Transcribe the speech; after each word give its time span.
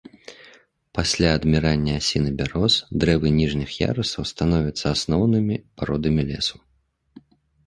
Пасля 0.97 1.29
адмірання 1.39 1.93
асін 2.01 2.23
і 2.29 2.33
бяроз 2.39 2.73
дрэвы 3.03 3.27
ніжніх 3.39 3.77
ярусаў 3.91 4.23
становяцца 4.33 4.85
асноўнымі 4.95 5.55
пародамі 5.77 6.21
лесу. 6.33 6.55